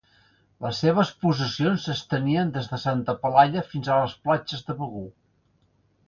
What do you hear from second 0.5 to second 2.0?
Les seves possessions